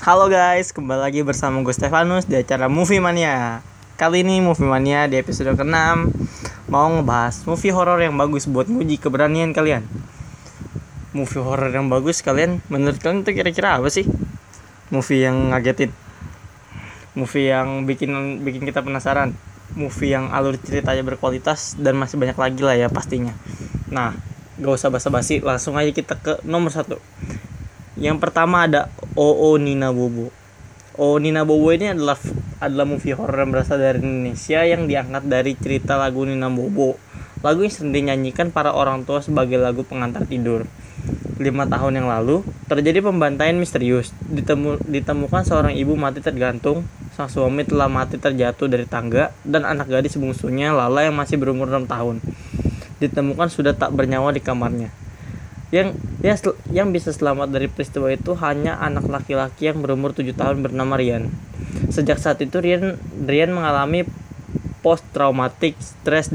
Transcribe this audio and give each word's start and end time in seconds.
Halo 0.00 0.32
guys, 0.32 0.72
kembali 0.72 0.96
lagi 0.96 1.20
bersama 1.20 1.60
gue 1.60 1.76
Stefanus 1.76 2.24
di 2.24 2.32
acara 2.32 2.72
Movie 2.72 3.04
Mania. 3.04 3.60
Kali 4.00 4.24
ini 4.24 4.40
Movie 4.40 4.64
Mania 4.64 5.04
di 5.04 5.20
episode 5.20 5.52
ke-6 5.52 5.76
mau 6.72 6.88
ngebahas 6.88 7.44
movie 7.44 7.68
horor 7.68 8.00
yang 8.00 8.16
bagus 8.16 8.48
buat 8.48 8.64
nguji 8.64 8.96
keberanian 8.96 9.52
kalian. 9.52 9.84
Movie 11.12 11.44
horor 11.44 11.68
yang 11.68 11.92
bagus 11.92 12.24
kalian 12.24 12.64
menurut 12.72 12.96
kalian 12.96 13.28
itu 13.28 13.44
kira-kira 13.44 13.76
apa 13.76 13.92
sih? 13.92 14.08
Movie 14.88 15.20
yang 15.20 15.52
ngagetin. 15.52 15.92
Movie 17.12 17.52
yang 17.52 17.84
bikin 17.84 18.40
bikin 18.40 18.64
kita 18.64 18.80
penasaran. 18.80 19.36
Movie 19.76 20.16
yang 20.16 20.32
alur 20.32 20.56
ceritanya 20.56 21.04
berkualitas 21.04 21.76
dan 21.76 22.00
masih 22.00 22.16
banyak 22.16 22.40
lagi 22.40 22.64
lah 22.64 22.72
ya 22.72 22.88
pastinya. 22.88 23.36
Nah, 23.92 24.16
gak 24.64 24.80
usah 24.80 24.88
basa-basi, 24.88 25.44
langsung 25.44 25.76
aja 25.76 25.92
kita 25.92 26.16
ke 26.16 26.40
nomor 26.48 26.72
satu. 26.72 26.96
Yang 28.00 28.16
pertama 28.16 28.64
ada 28.64 28.88
OO 29.12 29.60
Nina 29.60 29.92
Bobo. 29.92 30.32
OO 30.96 31.20
Nina 31.20 31.44
Bobo 31.44 31.68
ini 31.68 31.92
adalah 31.92 32.16
adalah 32.56 32.88
movie 32.88 33.12
horror 33.12 33.44
yang 33.44 33.52
berasal 33.52 33.76
dari 33.76 34.00
Indonesia 34.00 34.64
yang 34.64 34.88
diangkat 34.88 35.28
dari 35.28 35.52
cerita 35.60 36.00
lagu 36.00 36.24
Nina 36.24 36.48
Bobo. 36.48 36.96
Lagu 37.44 37.60
yang 37.60 37.68
sering 37.68 37.92
dinyanyikan 37.92 38.56
para 38.56 38.72
orang 38.72 39.04
tua 39.04 39.20
sebagai 39.20 39.60
lagu 39.60 39.84
pengantar 39.84 40.24
tidur. 40.24 40.64
Lima 41.36 41.68
tahun 41.68 42.00
yang 42.00 42.08
lalu, 42.08 42.40
terjadi 42.72 43.04
pembantaian 43.04 43.56
misterius. 43.60 44.16
Ditemu, 44.32 44.80
ditemukan 44.80 45.44
seorang 45.44 45.76
ibu 45.76 45.92
mati 45.92 46.24
tergantung, 46.24 46.88
sang 47.12 47.28
suami 47.28 47.68
telah 47.68 47.92
mati 47.92 48.16
terjatuh 48.16 48.64
dari 48.64 48.88
tangga, 48.88 49.28
dan 49.44 49.68
anak 49.68 49.92
gadis 49.92 50.16
bungsunya 50.16 50.72
Lala 50.72 51.04
yang 51.04 51.16
masih 51.16 51.36
berumur 51.36 51.68
6 51.68 51.84
tahun. 51.84 52.24
Ditemukan 52.96 53.48
sudah 53.52 53.76
tak 53.76 53.92
bernyawa 53.92 54.32
di 54.32 54.40
kamarnya 54.40 54.99
yang 55.70 55.94
yang 56.18 56.36
yang 56.74 56.88
bisa 56.90 57.14
selamat 57.14 57.54
dari 57.54 57.70
peristiwa 57.70 58.10
itu 58.10 58.34
hanya 58.42 58.76
anak 58.82 59.06
laki-laki 59.06 59.70
yang 59.70 59.78
berumur 59.78 60.10
7 60.10 60.34
tahun 60.34 60.66
bernama 60.66 60.98
Rian. 60.98 61.30
Sejak 61.94 62.18
saat 62.18 62.42
itu 62.42 62.58
Rian 62.58 62.98
Rian 63.22 63.54
mengalami 63.54 64.02
post 64.82 65.06
traumatic 65.14 65.78
stress 65.78 66.34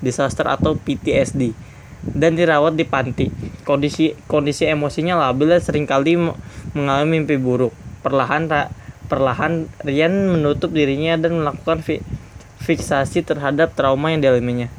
disaster 0.00 0.48
atau 0.48 0.80
PTSD 0.80 1.52
dan 2.16 2.40
dirawat 2.40 2.72
di 2.72 2.88
panti. 2.88 3.28
Kondisi 3.68 4.16
kondisi 4.24 4.64
emosinya 4.64 5.16
labil 5.16 5.52
dan 5.52 5.60
sering 5.60 5.84
kali 5.84 6.16
mengalami 6.72 7.20
mimpi 7.20 7.36
buruk. 7.36 7.76
Perlahan 8.00 8.48
perlahan 9.12 9.68
Rian 9.84 10.32
menutup 10.32 10.72
dirinya 10.72 11.20
dan 11.20 11.36
melakukan 11.36 11.84
fi, 11.84 12.00
fiksasi 12.64 13.28
terhadap 13.28 13.76
trauma 13.76 14.08
yang 14.08 14.24
dialaminya. 14.24 14.72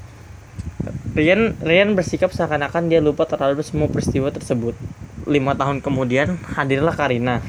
Rian 1.16 1.56
Rian 1.64 1.96
bersikap 1.96 2.36
seakan-akan 2.36 2.92
dia 2.92 3.00
lupa 3.00 3.24
terhadap 3.24 3.64
semua 3.64 3.88
peristiwa 3.88 4.28
tersebut. 4.36 4.76
Lima 5.24 5.56
tahun 5.56 5.80
kemudian 5.80 6.36
hadirlah 6.60 6.92
Karina, 6.92 7.40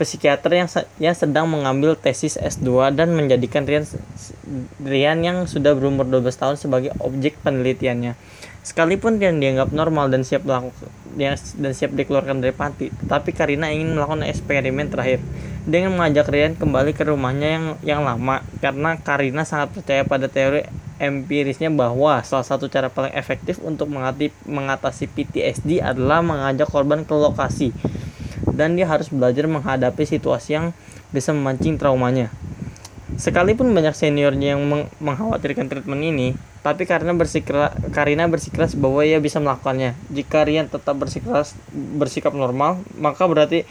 psikiater 0.00 0.48
yang 0.64 0.68
yang 0.96 1.12
sedang 1.12 1.44
mengambil 1.44 1.92
tesis 1.92 2.40
S2 2.40 2.96
dan 2.96 3.12
menjadikan 3.12 3.68
Rian 3.68 3.84
Rian 4.80 5.20
yang 5.20 5.44
sudah 5.44 5.76
berumur 5.76 6.08
12 6.08 6.24
tahun 6.40 6.56
sebagai 6.56 6.96
objek 7.04 7.36
penelitiannya. 7.44 8.16
Sekalipun 8.64 9.20
Rian 9.20 9.44
dianggap 9.44 9.68
normal 9.76 10.08
dan 10.08 10.24
siap 10.24 10.48
melakukan 10.48 10.88
dan 11.60 11.72
siap 11.76 11.92
dikeluarkan 11.92 12.40
dari 12.40 12.56
panti, 12.56 12.88
tetapi 12.88 13.36
Karina 13.36 13.68
ingin 13.68 13.92
melakukan 13.92 14.24
eksperimen 14.24 14.88
terakhir 14.88 15.20
dengan 15.68 16.00
mengajak 16.00 16.32
Rian 16.32 16.56
kembali 16.56 16.96
ke 16.96 17.04
rumahnya 17.04 17.48
yang 17.60 17.64
yang 17.84 18.00
lama 18.08 18.40
karena 18.64 18.96
Karina 18.96 19.44
sangat 19.44 19.68
percaya 19.76 20.00
pada 20.08 20.32
teori 20.32 20.83
empirisnya 21.02 21.68
bahwa 21.72 22.22
salah 22.22 22.46
satu 22.46 22.70
cara 22.70 22.90
paling 22.90 23.12
efektif 23.14 23.58
untuk 23.62 23.90
mengatasi 24.46 25.10
PTSD 25.10 25.82
adalah 25.82 26.22
mengajak 26.22 26.70
korban 26.70 27.02
ke 27.02 27.14
lokasi 27.14 27.74
dan 28.54 28.78
dia 28.78 28.86
harus 28.86 29.10
belajar 29.10 29.50
menghadapi 29.50 30.06
situasi 30.06 30.54
yang 30.54 30.66
bisa 31.10 31.34
memancing 31.34 31.78
traumanya. 31.78 32.30
Sekalipun 33.14 33.70
banyak 33.70 33.94
seniornya 33.94 34.58
yang 34.58 34.62
meng 34.66 34.90
mengkhawatirkan 34.98 35.70
treatment 35.70 36.02
ini, 36.02 36.28
tapi 36.66 36.82
karena 36.82 37.14
bersikeras 37.14 37.70
Karina 37.94 38.26
bersikeras 38.26 38.74
bahwa 38.74 39.06
ia 39.06 39.22
bisa 39.22 39.38
melakukannya. 39.38 39.94
Jika 40.10 40.42
Rian 40.42 40.66
tetap 40.66 40.98
bersikeras 40.98 41.54
bersikap 41.72 42.34
normal, 42.34 42.82
maka 42.98 43.22
berarti 43.30 43.62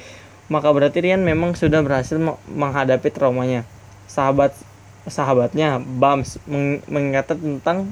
maka 0.48 0.72
berarti 0.72 1.03
Rian 1.03 1.28
memang 1.28 1.59
sudah 1.59 1.84
berhasil 1.84 2.16
menghadapi 2.48 3.12
traumanya. 3.12 3.68
Sahabat 4.08 4.56
sahabatnya 5.08 5.84
Bams 5.84 6.40
mengatakan 6.88 7.59
tentang 7.59 7.91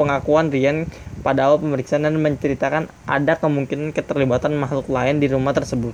pengakuan 0.00 0.48
Rian 0.48 0.88
pada 1.20 1.48
awal 1.48 1.60
pemeriksaan 1.60 2.08
dan 2.08 2.16
menceritakan 2.16 2.88
ada 3.04 3.36
kemungkinan 3.36 3.92
keterlibatan 3.92 4.56
makhluk 4.56 4.88
lain 4.88 5.20
di 5.20 5.28
rumah 5.28 5.52
tersebut 5.52 5.92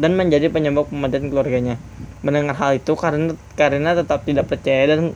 dan 0.00 0.16
menjadi 0.16 0.48
penyebab 0.48 0.88
kematian 0.88 1.28
keluarganya. 1.28 1.76
Mendengar 2.24 2.56
hal 2.56 2.80
itu 2.80 2.96
karena 2.96 3.36
karena 3.56 3.92
tetap 3.92 4.24
tidak 4.24 4.48
percaya 4.48 4.96
dan 4.96 5.12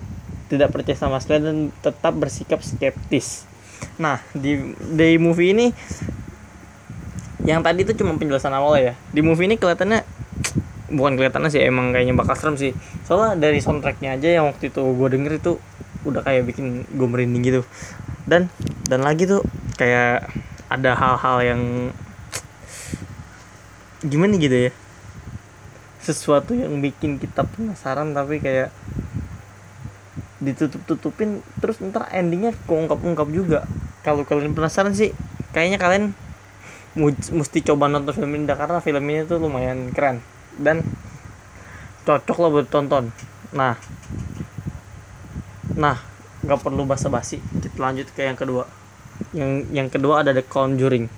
tidak 0.53 0.69
percaya 0.77 0.97
sama 1.01 1.17
sekali 1.19 1.41
dan 1.49 1.57
tetap 1.81 2.13
bersikap 2.13 2.61
skeptis. 2.61 3.49
Nah, 3.97 4.21
di 4.37 4.77
di 4.93 5.17
movie 5.17 5.57
ini 5.57 5.67
yang 7.47 7.65
tadi 7.65 7.87
itu 7.89 7.97
cuma 7.97 8.19
penjelasan 8.21 8.53
awal 8.53 8.77
ya. 8.77 8.95
Di 9.15 9.25
movie 9.25 9.49
ini 9.49 9.57
kelihatannya 9.57 10.05
bukan 10.87 11.19
kelihatannya 11.19 11.51
sih 11.51 11.63
emang 11.67 11.91
kayaknya 11.91 12.15
bakal 12.15 12.35
serem 12.39 12.57
sih. 12.59 12.73
Soalnya 13.03 13.39
dari 13.39 13.59
soundtracknya 13.59 14.19
aja 14.19 14.29
yang 14.41 14.47
waktu 14.47 14.71
itu 14.71 14.83
gue 14.83 15.09
denger 15.11 15.33
itu 15.43 15.53
udah 16.07 16.23
kayak 16.23 16.47
bikin 16.47 16.87
gue 16.87 17.09
merinding 17.09 17.43
gitu. 17.43 17.63
Dan 18.27 18.51
dan 18.87 19.03
lagi 19.03 19.27
tuh 19.27 19.43
kayak 19.75 20.31
ada 20.71 20.95
hal-hal 20.95 21.37
yang 21.43 21.63
gimana 24.07 24.39
gitu 24.39 24.71
ya? 24.71 24.73
Sesuatu 26.03 26.55
yang 26.55 26.79
bikin 26.79 27.19
kita 27.19 27.43
penasaran 27.43 28.15
tapi 28.15 28.39
kayak 28.39 28.71
ditutup-tutupin 30.39 31.43
terus 31.59 31.83
ntar 31.83 32.07
endingnya 32.15 32.55
keungkap-ungkap 32.71 33.27
juga. 33.35 33.67
Kalau 34.07 34.23
kalian 34.23 34.55
penasaran 34.55 34.95
sih 34.95 35.11
kayaknya 35.51 35.83
kalian 35.83 36.15
mesti 37.35 37.61
coba 37.67 37.91
nonton 37.91 38.15
film 38.15 38.33
ini 38.39 38.49
karena 38.49 38.81
film 38.81 39.05
ini 39.05 39.29
tuh 39.29 39.37
lumayan 39.37 39.93
keren 39.93 40.25
dan 40.61 40.85
cocok 42.07 42.37
lo 42.41 42.49
buat 42.61 42.69
tonton. 42.69 43.11
Nah. 43.53 43.77
Nah 45.77 45.97
nggak 46.47 46.61
perlu 46.63 46.87
basa-basi. 46.87 47.43
Kita 47.43 47.83
lanjut 47.83 48.07
ke 48.15 48.23
yang 48.23 48.39
kedua. 48.39 48.65
Yang 49.35 49.51
yang 49.75 49.89
kedua 49.91 50.23
ada 50.23 50.31
The 50.31 50.47
Conjuring. 50.47 51.11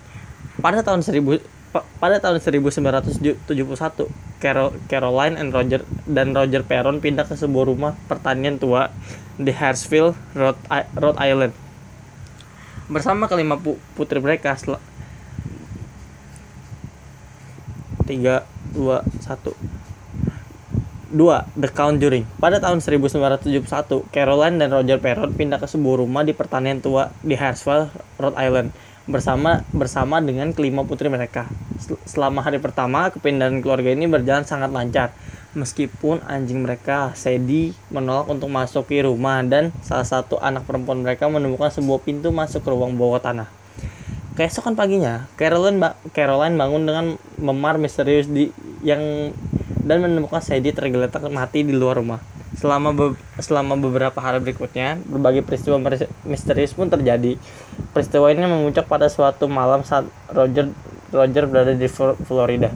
Pada 0.58 0.80
tahun 0.80 1.04
1000 1.04 1.58
pada 2.00 2.16
tahun 2.16 2.40
1971 2.40 3.44
Carol, 4.40 4.72
Caroline 4.88 5.36
and 5.36 5.52
Roger 5.52 5.84
dan 6.08 6.32
Roger 6.32 6.64
Perron 6.64 7.04
pindah 7.04 7.28
ke 7.28 7.36
sebuah 7.36 7.68
rumah 7.68 7.92
pertanian 8.08 8.56
tua 8.56 8.88
di 9.36 9.52
Hartsville, 9.52 10.16
Rhode, 10.32 10.58
Rhode 10.96 11.20
Island. 11.20 11.52
Bersama 12.88 13.28
kelima 13.28 13.60
putri 13.92 14.16
mereka 14.16 14.56
tiga 18.08 18.48
dua 18.78 19.02
satu. 19.18 19.58
Dua 21.10 21.42
The 21.58 21.72
Conjuring. 21.72 22.28
Pada 22.38 22.62
tahun 22.62 22.78
1971 22.78 24.12
Caroline 24.14 24.60
dan 24.62 24.70
Roger 24.70 25.02
Perron 25.02 25.34
pindah 25.34 25.58
ke 25.58 25.66
sebuah 25.66 26.04
rumah 26.04 26.22
di 26.22 26.36
pertanian 26.36 26.78
tua 26.78 27.10
di 27.24 27.34
Hartsville 27.34 27.90
Rhode 28.20 28.38
Island 28.38 28.70
bersama 29.08 29.64
bersama 29.72 30.20
dengan 30.20 30.52
kelima 30.52 30.84
putri 30.84 31.08
mereka. 31.08 31.48
Selama 32.04 32.44
hari 32.44 32.60
pertama 32.60 33.08
kepindahan 33.08 33.64
keluarga 33.64 33.90
ini 33.90 34.04
berjalan 34.04 34.44
sangat 34.44 34.68
lancar. 34.68 35.16
Meskipun 35.56 36.20
anjing 36.28 36.60
mereka 36.60 37.16
Sadie 37.16 37.72
menolak 37.88 38.28
untuk 38.28 38.52
masuk 38.52 38.84
ke 38.84 39.00
rumah 39.00 39.40
dan 39.48 39.72
salah 39.80 40.04
satu 40.04 40.36
anak 40.44 40.68
perempuan 40.68 41.00
mereka 41.00 41.24
menemukan 41.24 41.72
sebuah 41.72 42.04
pintu 42.04 42.28
masuk 42.28 42.60
ke 42.60 42.68
ruang 42.68 43.00
bawah 43.00 43.16
tanah. 43.16 43.48
Keesokan 44.36 44.78
paginya, 44.78 45.26
Caroline, 45.34 45.82
Caroline 46.14 46.54
bangun 46.54 46.86
dengan 46.86 47.06
memar 47.42 47.74
misterius 47.74 48.30
di 48.30 48.54
yang 48.82 49.32
dan 49.88 50.04
menemukan 50.04 50.44
Sadie 50.44 50.76
tergeletak 50.76 51.24
mati 51.32 51.64
di 51.64 51.72
luar 51.72 51.98
rumah. 51.98 52.20
Selama 52.58 52.90
be 52.90 53.06
selama 53.38 53.78
beberapa 53.78 54.18
hari 54.18 54.42
berikutnya, 54.42 54.98
berbagai 55.06 55.46
peristiwa 55.46 55.78
misterius 56.26 56.74
pun 56.74 56.90
terjadi. 56.90 57.38
Peristiwa 57.94 58.28
ini 58.34 58.44
memuncak 58.44 58.90
pada 58.90 59.06
suatu 59.06 59.46
malam 59.46 59.86
saat 59.86 60.04
Roger 60.28 60.68
Roger 61.14 61.44
berada 61.48 61.72
di 61.72 61.88
Florida. 62.26 62.74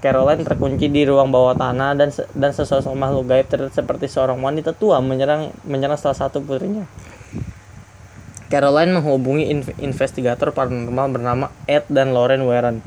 Caroline 0.00 0.48
terkunci 0.48 0.88
di 0.88 1.04
ruang 1.04 1.28
bawah 1.28 1.52
tanah 1.52 1.92
dan 1.92 2.08
dan 2.32 2.50
sesosok 2.56 2.96
makhluk 2.96 3.28
gaib 3.28 3.46
seperti 3.68 4.08
seorang 4.08 4.40
wanita 4.40 4.72
tua 4.72 5.04
menyerang 5.04 5.52
menyerang 5.68 6.00
salah 6.00 6.16
satu 6.16 6.40
putrinya. 6.40 6.88
Caroline 8.48 8.96
menghubungi 8.96 9.52
investigator 9.84 10.52
paranormal 10.56 11.08
bernama 11.12 11.46
Ed 11.68 11.84
dan 11.92 12.16
Lauren 12.16 12.44
Warren 12.48 12.80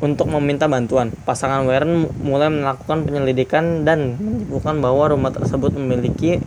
untuk 0.00 0.28
meminta 0.28 0.68
bantuan. 0.68 1.12
Pasangan 1.24 1.64
Warren 1.64 2.08
mulai 2.20 2.52
melakukan 2.52 3.08
penyelidikan 3.08 3.88
dan 3.88 4.20
menyebutkan 4.20 4.80
bahwa 4.84 5.08
rumah 5.12 5.32
tersebut 5.32 5.72
memiliki 5.76 6.40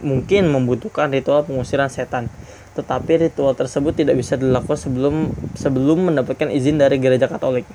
mungkin 0.00 0.48
membutuhkan 0.52 1.12
ritual 1.12 1.44
pengusiran 1.44 1.92
setan. 1.92 2.32
Tetapi 2.76 3.30
ritual 3.30 3.52
tersebut 3.54 3.94
tidak 3.94 4.18
bisa 4.18 4.34
dilakukan 4.34 4.76
sebelum 4.76 5.14
sebelum 5.54 6.12
mendapatkan 6.12 6.48
izin 6.50 6.80
dari 6.80 6.96
gereja 6.98 7.28
Katolik. 7.28 7.68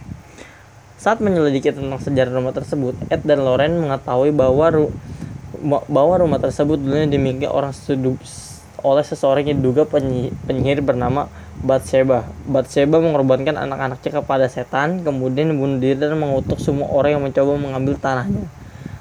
Saat 0.99 1.23
menyelidiki 1.23 1.71
tentang 1.71 1.95
sejarah 1.95 2.35
rumah 2.35 2.51
tersebut, 2.51 2.91
Ed 3.07 3.23
dan 3.23 3.39
Loren 3.47 3.79
mengetahui 3.79 4.35
bahwa 4.35 4.67
ru 4.67 4.85
bahwa 5.87 6.15
rumah 6.19 6.39
tersebut 6.39 6.79
dulunya 6.79 7.07
dimiliki 7.07 7.47
orang 7.47 7.71
oleh 8.81 9.03
seseorang 9.03 9.45
yang 9.45 9.59
diduga 9.61 9.87
penyihir 9.87 10.79
bernama 10.83 11.27
Bathsheba. 11.59 12.23
Bathsheba 12.47 13.03
mengorbankan 13.03 13.59
anak-anaknya 13.59 14.23
kepada 14.23 14.47
setan, 14.47 15.03
kemudian 15.03 15.51
membunuh 15.51 15.79
diri 15.79 15.99
dan 15.99 16.15
mengutuk 16.15 16.57
semua 16.59 16.87
orang 16.87 17.19
yang 17.19 17.23
mencoba 17.27 17.51
mengambil 17.59 17.99
tanahnya. 17.99 18.47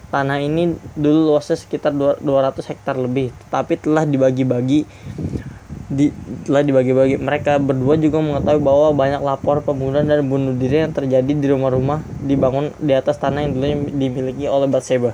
Tanah 0.08 0.40
ini 0.40 0.74
dulu 0.96 1.36
luasnya 1.36 1.54
sekitar 1.60 1.92
200 1.92 2.24
hektar 2.66 2.96
lebih, 2.96 3.30
tapi 3.52 3.76
telah 3.76 4.08
dibagi-bagi 4.08 4.88
di, 5.88 6.12
telah 6.48 6.64
dibagi-bagi. 6.64 7.20
Mereka 7.20 7.60
berdua 7.60 7.94
juga 8.00 8.18
mengetahui 8.20 8.60
bahwa 8.60 8.88
banyak 8.96 9.20
lapor 9.20 9.60
pembunuhan 9.64 10.08
dan 10.08 10.24
bunuh 10.24 10.56
diri 10.56 10.84
yang 10.84 10.96
terjadi 10.96 11.28
di 11.28 11.46
rumah-rumah 11.48 12.04
dibangun 12.24 12.72
di 12.80 12.92
atas 12.96 13.20
tanah 13.20 13.44
yang 13.44 13.52
dulunya 13.56 13.76
dimiliki 13.92 14.44
oleh 14.48 14.68
Bathsheba. 14.68 15.12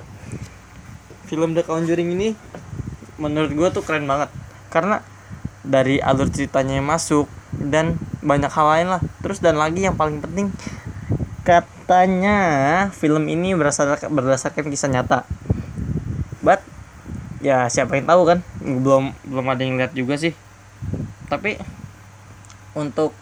Film 1.25 1.57
The 1.57 1.65
Conjuring 1.65 2.15
ini 2.15 2.37
menurut 3.17 3.51
gue 3.55 3.67
tuh 3.71 3.83
keren 3.83 4.05
banget 4.05 4.27
karena 4.75 4.99
dari 5.63 6.03
alur 6.03 6.27
ceritanya 6.27 6.75
yang 6.75 6.87
masuk 6.91 7.31
dan 7.55 7.95
banyak 8.19 8.51
hal 8.51 8.67
lain 8.67 8.87
lah. 8.91 9.01
Terus 9.23 9.39
dan 9.39 9.55
lagi 9.55 9.87
yang 9.87 9.95
paling 9.95 10.19
penting 10.19 10.51
katanya 11.47 12.89
film 12.91 13.31
ini 13.31 13.55
berdasarkan 13.55 14.11
berdasarkan 14.11 14.67
kisah 14.67 14.91
nyata. 14.91 15.23
But 16.43 16.59
ya 17.39 17.71
siapa 17.71 17.95
yang 17.95 18.11
tahu 18.11 18.21
kan? 18.27 18.39
Belum 18.59 19.15
belum 19.23 19.45
ada 19.47 19.63
yang 19.63 19.79
lihat 19.79 19.95
juga 19.95 20.19
sih. 20.19 20.35
Tapi 21.31 21.55
untuk 22.75 23.15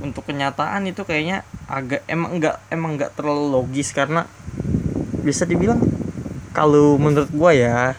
untuk 0.00 0.24
kenyataan 0.26 0.88
itu 0.88 1.04
kayaknya 1.04 1.46
agak 1.68 2.02
emang 2.10 2.40
enggak 2.40 2.56
emang 2.72 2.98
enggak 2.98 3.14
terlalu 3.14 3.54
logis 3.54 3.94
karena 3.94 4.26
bisa 5.22 5.46
dibilang 5.46 5.78
kalau 6.50 6.98
menurut 6.98 7.30
gua 7.30 7.54
ya 7.54 7.94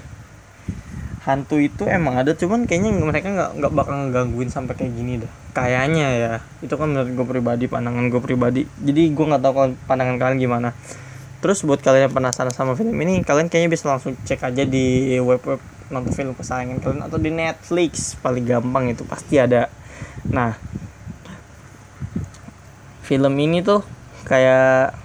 hantu 1.23 1.55
itu 1.59 1.87
emang 1.87 2.19
ada 2.19 2.35
cuman 2.35 2.67
kayaknya 2.67 2.91
mereka 2.91 3.31
nggak 3.31 3.51
nggak 3.63 3.71
bakal 3.71 3.95
gangguin 4.11 4.51
sampai 4.51 4.75
kayak 4.75 4.91
gini 4.91 5.23
dah 5.23 5.31
kayaknya 5.53 6.07
ya 6.09 6.33
itu 6.65 6.73
kan 6.73 6.89
menurut 6.89 7.13
gue 7.13 7.25
pribadi 7.29 7.65
pandangan 7.69 8.09
gue 8.09 8.21
pribadi. 8.21 8.61
Jadi 8.81 9.13
gue 9.13 9.25
nggak 9.29 9.41
tahu 9.45 9.77
pandangan 9.85 10.17
kalian 10.17 10.41
gimana. 10.41 10.69
Terus 11.39 11.61
buat 11.61 11.79
kalian 11.79 12.09
yang 12.09 12.15
penasaran 12.17 12.51
sama 12.51 12.73
film 12.73 12.97
ini 12.97 13.21
kalian 13.21 13.47
kayaknya 13.47 13.69
bisa 13.69 13.85
langsung 13.87 14.17
cek 14.25 14.41
aja 14.41 14.65
di 14.65 15.15
web 15.21 15.39
web 15.45 15.61
nonton 15.93 16.09
film 16.09 16.33
kesayangan 16.33 16.81
kalian 16.81 17.01
atau 17.05 17.17
di 17.21 17.29
Netflix. 17.29 18.17
Paling 18.17 18.43
gampang 18.43 18.89
itu 18.89 19.05
pasti 19.05 19.37
ada. 19.37 19.69
Nah 20.25 20.57
film 23.05 23.33
ini 23.37 23.61
tuh 23.61 23.85
kayak 24.25 25.02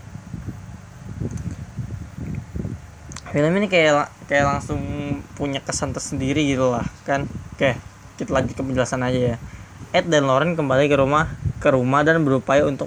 film 3.32 3.52
ini 3.56 3.69
kayak 3.69 4.08
kayak 4.28 4.46
langsung 4.46 4.80
punya 5.36 5.60
kesan 5.60 5.92
tersendiri 5.92 6.44
gitu 6.48 6.72
lah 6.72 6.84
kan 7.04 7.28
oke 7.54 7.76
kita 8.19 8.30
lanjut 8.32 8.54
ke 8.56 8.62
penjelasan 8.64 9.04
aja 9.04 9.20
ya 9.34 9.36
Ed 9.88 10.12
dan 10.12 10.28
Lauren 10.28 10.52
kembali 10.52 10.84
ke 10.90 10.96
rumah 11.00 11.32
ke 11.58 11.75
rumah 11.75 12.06
dan 12.06 12.22
berupaya 12.22 12.62
untuk 12.64 12.86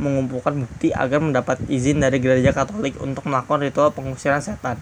mengumpulkan 0.00 0.64
bukti 0.64 0.94
agar 0.94 1.20
mendapat 1.20 1.60
izin 1.68 2.00
dari 2.00 2.16
gereja 2.22 2.56
Katolik 2.56 2.96
untuk 3.02 3.28
melakukan 3.28 3.60
ritual 3.60 3.92
pengusiran 3.92 4.40
setan. 4.40 4.80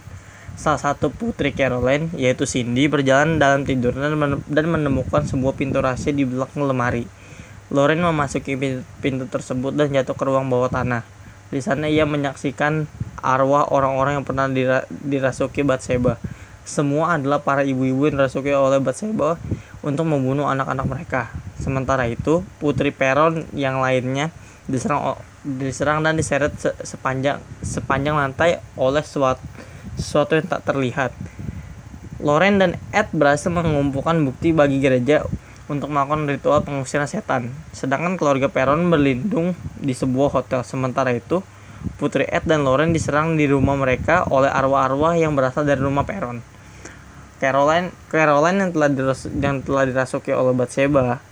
Salah 0.59 0.79
satu 0.79 1.11
putri 1.11 1.55
Caroline, 1.55 2.11
yaitu 2.15 2.47
Cindy, 2.47 2.91
berjalan 2.91 3.39
dalam 3.39 3.63
tidur 3.63 3.95
dan 3.95 4.67
menemukan 4.71 5.23
sebuah 5.27 5.55
pintu 5.55 5.79
rahasia 5.83 6.15
di 6.15 6.27
belakang 6.27 6.67
lemari. 6.67 7.07
Lauren 7.71 8.03
memasuki 8.03 8.59
pintu 9.03 9.25
tersebut 9.29 9.75
dan 9.75 9.91
jatuh 9.93 10.15
ke 10.15 10.25
ruang 10.27 10.47
bawah 10.51 10.71
tanah. 10.71 11.03
Di 11.51 11.61
sana 11.63 11.87
ia 11.87 12.07
menyaksikan 12.07 12.91
arwah 13.21 13.69
orang-orang 13.71 14.21
yang 14.21 14.27
pernah 14.27 14.47
dira 14.51 14.85
dirasuki 14.91 15.67
Batseba. 15.67 16.19
Semua 16.69 17.17
adalah 17.17 17.41
para 17.41 17.65
ibu-ibu 17.65 18.09
yang 18.09 18.21
dirasuki 18.21 18.53
oleh 18.53 18.79
Batseba 18.79 19.41
untuk 19.81 20.05
membunuh 20.05 20.47
anak-anak 20.47 20.87
mereka. 20.87 21.23
Sementara 21.59 22.07
itu, 22.07 22.45
putri 22.63 22.95
Peron 22.95 23.49
yang 23.57 23.83
lainnya 23.83 24.31
diserang 24.69 25.17
diserang 25.43 26.05
dan 26.05 26.19
diseret 26.19 26.53
se 26.61 26.71
sepanjang 26.85 27.41
sepanjang 27.65 28.15
lantai 28.15 28.61
oleh 28.77 29.01
suatu, 29.01 29.41
sesuatu 29.97 30.37
yang 30.37 30.47
tak 30.47 30.63
terlihat. 30.69 31.11
Loren 32.19 32.59
dan 32.59 32.77
Ed 32.91 33.09
berhasil 33.15 33.49
mengumpulkan 33.49 34.19
bukti 34.27 34.51
bagi 34.51 34.83
gereja 34.83 35.23
untuk 35.71 35.93
melakukan 35.93 36.27
ritual 36.27 36.65
pengusiran 36.67 37.07
setan. 37.07 37.55
Sedangkan 37.71 38.19
keluarga 38.19 38.51
Peron 38.51 38.91
berlindung 38.91 39.55
di 39.79 39.95
sebuah 39.95 40.35
hotel. 40.35 40.67
Sementara 40.67 41.15
itu, 41.15 41.45
Putri 41.99 42.27
Ed 42.27 42.47
dan 42.47 42.67
Lauren 42.67 42.91
diserang 42.91 43.39
di 43.39 43.47
rumah 43.47 43.79
mereka 43.79 44.27
oleh 44.31 44.51
arwah-arwah 44.51 45.15
yang 45.15 45.39
berasal 45.39 45.63
dari 45.63 45.79
rumah 45.79 46.03
Peron. 46.03 46.43
Caroline, 47.39 47.95
Caroline 48.11 48.59
yang 48.67 48.71
telah 48.75 48.91
diras, 48.91 49.31
yang 49.31 49.63
telah 49.63 49.87
dirasuki 49.87 50.35
oleh 50.35 50.55
Bathsheba 50.59 51.23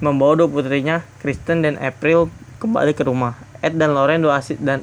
membawa 0.00 0.40
dua 0.40 0.48
putrinya, 0.48 1.04
Kristen 1.20 1.60
dan 1.60 1.76
April 1.76 2.32
kembali 2.60 2.96
ke 2.96 3.04
rumah. 3.04 3.36
Ed 3.60 3.76
dan 3.76 3.92
Lauren 3.92 4.24
dua 4.24 4.40
asis 4.40 4.56
dan 4.60 4.80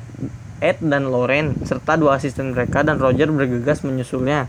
Ed 0.61 0.77
dan 0.85 1.09
Lauren 1.09 1.57
serta 1.65 1.97
dua 1.97 2.21
asisten 2.21 2.53
mereka 2.53 2.85
dan 2.85 3.01
Roger 3.01 3.33
bergegas 3.33 3.81
menyusulnya 3.81 4.45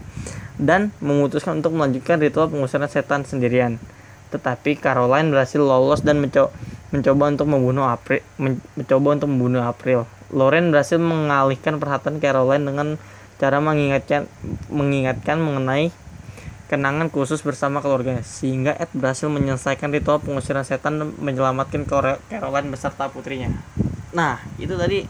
dan 0.60 0.93
memutuskan 1.00 1.64
untuk 1.64 1.72
melanjutkan 1.72 2.20
ritual 2.20 2.52
pengusiran 2.52 2.88
setan 2.93 3.25
sendirian. 3.25 3.81
Tetapi 4.28 4.76
Caroline 4.76 5.32
berhasil 5.32 5.60
lolos 5.60 6.05
dan 6.05 6.20
menco 6.20 6.52
mencoba 6.92 7.32
untuk 7.32 7.48
membunuh 7.48 7.88
April, 7.88 8.20
men 8.36 8.60
mencoba 8.76 9.08
untuk 9.16 9.28
membunuh 9.32 9.64
April. 9.64 10.04
Loren 10.28 10.68
berhasil 10.68 11.00
mengalihkan 11.00 11.80
perhatian 11.80 12.20
Caroline 12.20 12.68
dengan 12.68 12.88
cara 13.40 13.58
mengingatkan 13.58 14.28
mengingatkan 14.68 15.40
mengenai 15.40 15.90
kenangan 16.68 17.12
khusus 17.12 17.44
bersama 17.44 17.84
keluarganya 17.84 18.24
sehingga 18.24 18.72
Ed 18.76 18.88
berhasil 18.96 19.28
menyelesaikan 19.28 19.92
ritual 19.92 20.24
pengusiran 20.24 20.64
setan 20.64 21.00
dan 21.00 21.08
menyelamatkan 21.20 21.84
Caroline 21.84 22.68
beserta 22.72 23.08
putrinya. 23.08 23.52
Nah, 24.12 24.40
itu 24.60 24.76
tadi 24.76 25.04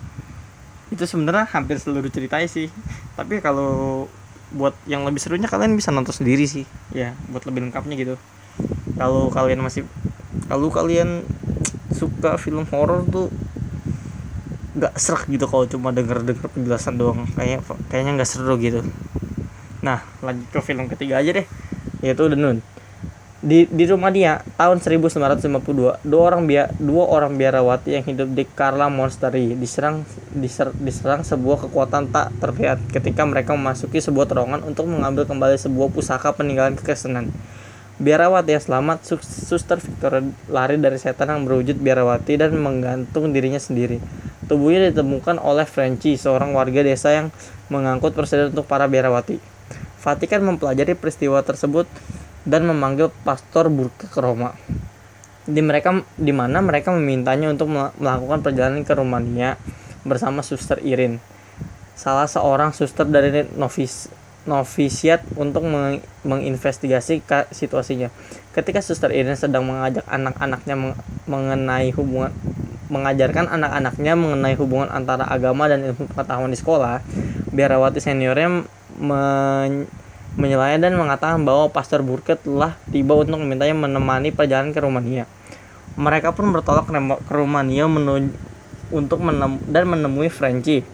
itu 0.90 1.04
sebenarnya 1.06 1.50
hampir 1.50 1.82
seluruh 1.82 2.10
ceritanya 2.10 2.46
sih. 2.46 2.70
Tapi 3.18 3.42
kalau 3.42 4.06
buat 4.52 4.76
yang 4.84 5.02
lebih 5.02 5.18
serunya 5.18 5.48
kalian 5.50 5.74
bisa 5.74 5.90
nonton 5.90 6.14
sendiri 6.14 6.46
sih. 6.46 6.62
Ya, 6.94 7.18
buat 7.30 7.42
lebih 7.46 7.66
lengkapnya 7.68 7.94
gitu. 7.98 8.14
Kalau 8.98 9.32
kalian 9.32 9.64
masih 9.64 9.88
kalau 10.46 10.68
kalian 10.68 11.24
suka 11.92 12.40
film 12.40 12.64
horor 12.68 13.04
tuh 13.08 13.28
nggak 14.72 14.96
serak 14.96 15.28
gitu 15.28 15.44
kalau 15.44 15.68
cuma 15.68 15.92
denger 15.92 16.24
denger 16.24 16.48
penjelasan 16.48 16.96
doang. 16.96 17.28
Kayak 17.36 17.64
kayaknya 17.92 18.20
nggak 18.20 18.28
seru 18.28 18.56
gitu. 18.56 18.80
Nah 19.84 20.00
lanjut 20.24 20.48
ke 20.48 20.60
film 20.64 20.88
ketiga 20.88 21.20
aja 21.20 21.30
deh 21.42 21.46
yaitu 22.02 22.26
The 22.26 22.38
Nun. 22.38 22.58
Di 23.42 23.66
di 23.66 23.84
rumah 23.90 24.14
dia 24.14 24.38
tahun 24.54 24.78
1952 24.78 26.06
dua 26.06 26.22
orang 26.30 26.46
bia, 26.46 26.70
dua 26.78 27.10
orang 27.10 27.34
biarawati 27.34 27.98
yang 27.98 28.06
hidup 28.06 28.30
di 28.38 28.46
Carla 28.46 28.86
Monastery 28.86 29.58
diserang 29.58 30.06
diser, 30.30 30.70
diserang 30.78 31.26
sebuah 31.26 31.66
kekuatan 31.66 32.14
tak 32.14 32.30
terlihat 32.38 32.78
ketika 32.94 33.26
mereka 33.26 33.58
memasuki 33.58 33.98
sebuah 33.98 34.30
terowongan 34.30 34.62
untuk 34.62 34.86
mengambil 34.86 35.26
kembali 35.26 35.58
sebuah 35.58 35.90
pusaka 35.90 36.30
peninggalan 36.38 36.78
kekristenan 36.78 37.34
biarawati 38.02 38.58
yang 38.58 38.64
selamat 38.66 38.98
suster 39.22 39.78
Victoria 39.78 40.26
lari 40.50 40.74
dari 40.76 40.98
setan 40.98 41.30
yang 41.30 41.46
berwujud 41.46 41.78
biarawati 41.78 42.34
dan 42.34 42.58
menggantung 42.58 43.30
dirinya 43.30 43.62
sendiri 43.62 44.02
Tubuhnya 44.52 44.90
ditemukan 44.92 45.38
oleh 45.38 45.62
Frenchy, 45.64 46.18
seorang 46.20 46.52
warga 46.52 46.82
desa 46.82 47.14
yang 47.14 47.32
mengangkut 47.70 48.12
persediaan 48.12 48.52
untuk 48.52 48.68
para 48.68 48.90
biarawati. 48.90 49.38
Vatikan 50.02 50.42
mempelajari 50.42 50.98
peristiwa 50.98 51.40
tersebut 51.46 51.86
dan 52.42 52.66
memanggil 52.66 53.14
Pastor 53.22 53.70
Burke 53.70 54.10
ke 54.10 54.18
Roma. 54.20 54.52
Di 55.46 55.62
mereka 55.62 56.04
di 56.18 56.36
mana 56.36 56.58
mereka 56.58 56.90
memintanya 56.90 57.48
untuk 57.48 57.70
melakukan 57.70 58.42
perjalanan 58.42 58.82
ke 58.82 58.92
Rumania 58.92 59.56
bersama 60.04 60.42
Suster 60.44 60.82
Irin, 60.84 61.16
salah 61.94 62.26
seorang 62.26 62.74
suster 62.74 63.06
dari 63.06 63.46
novis 63.54 64.10
novisiat 64.42 65.22
untuk 65.38 65.62
meng 65.66 66.02
menginvestigasi 66.26 67.22
situasinya. 67.54 68.10
Ketika 68.50 68.82
Suster 68.82 69.14
Irin 69.14 69.38
sedang 69.38 69.66
mengajak 69.66 70.02
anak-anaknya 70.10 70.74
mengenai 71.30 71.94
hubungan 71.94 72.34
mengajarkan 72.92 73.48
anak-anaknya 73.48 74.12
mengenai 74.12 74.54
hubungan 74.60 74.92
antara 74.92 75.24
agama 75.24 75.64
dan 75.64 75.80
ilmu 75.80 76.12
pengetahuan 76.12 76.52
di 76.52 76.58
sekolah, 76.60 77.00
biarawati 77.48 78.04
seniornya 78.04 78.68
men 79.00 79.88
menyelaya 80.32 80.80
dan 80.80 80.96
mengatakan 80.96 81.44
bahwa 81.44 81.68
Pastor 81.68 82.00
Burke 82.00 82.36
telah 82.40 82.76
tiba 82.88 83.12
untuk 83.12 83.40
memintanya 83.40 83.76
menemani 83.76 84.32
perjalanan 84.32 84.72
ke 84.72 84.80
Rumania. 84.80 85.24
Mereka 85.96 86.32
pun 86.32 86.48
bertolak 86.56 86.88
ke 86.88 87.32
Rumania 87.32 87.84
menuju 87.84 88.32
untuk 88.92 89.24
menem 89.24 89.60
dan 89.68 89.88
menemui 89.88 90.28
Frenchy 90.28 90.84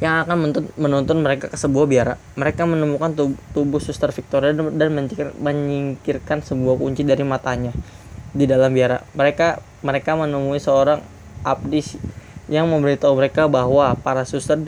yang 0.00 0.24
akan 0.24 0.36
menuntun, 0.36 0.64
menuntun 0.80 1.18
mereka 1.20 1.52
ke 1.52 1.56
sebuah 1.60 1.84
biara. 1.84 2.14
Mereka 2.40 2.64
menemukan 2.64 3.12
tubuh 3.52 3.80
Suster 3.80 4.08
Victoria 4.10 4.56
dan 4.56 4.90
menyingkirkan 5.36 6.40
sebuah 6.40 6.80
kunci 6.80 7.04
dari 7.04 7.20
matanya 7.20 7.72
di 8.32 8.48
dalam 8.48 8.72
biara. 8.72 9.04
Mereka 9.12 9.60
mereka 9.84 10.16
menemui 10.16 10.56
seorang 10.56 11.04
abdi 11.44 11.84
yang 12.50 12.66
memberitahu 12.66 13.14
mereka 13.14 13.46
bahwa 13.46 13.94
para 13.94 14.26
suster 14.26 14.58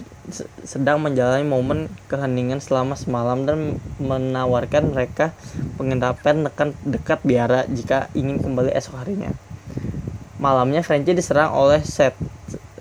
sedang 0.63 1.03
menjalani 1.03 1.43
momen 1.43 1.91
keheningan 2.07 2.63
selama 2.63 2.95
semalam 2.95 3.43
dan 3.43 3.83
menawarkan 3.99 4.95
mereka 4.95 5.35
penginapan 5.75 6.47
dekat, 6.47 6.79
dekat 6.87 7.19
biara 7.27 7.67
jika 7.67 8.07
ingin 8.15 8.39
kembali 8.39 8.71
esok 8.71 9.03
harinya. 9.03 9.35
Malamnya 10.39 10.87
Frankie 10.87 11.19
diserang 11.19 11.51
oleh 11.51 11.83
set 11.83 12.15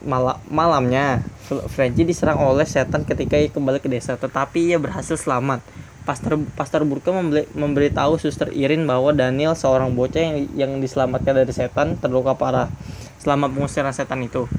mal 0.01 0.41
malamnya 0.50 1.22
Frankie 1.48 2.08
diserang 2.08 2.39
oleh 2.41 2.63
setan 2.63 3.03
ketika 3.03 3.36
ia 3.36 3.51
kembali 3.51 3.84
ke 3.84 3.91
desa, 3.91 4.15
tetapi 4.15 4.72
ia 4.72 4.77
berhasil 4.79 5.20
selamat. 5.20 5.60
Pastor 6.01 6.41
Pastor 6.58 6.81
Burke 6.81 7.13
memberi, 7.13 7.46
memberitahu 7.53 8.17
Suster 8.17 8.50
Irin 8.50 8.89
bahwa 8.89 9.13
Daniel 9.13 9.53
seorang 9.53 9.93
bocah 9.93 10.17
yang, 10.17 10.38
yang 10.58 10.72
diselamatkan 10.81 11.38
dari 11.38 11.53
setan 11.53 11.93
terluka 12.01 12.34
parah 12.34 12.74
selama 13.22 13.53
pengusiran 13.53 13.93
setan 13.93 14.25
itu 14.25 14.50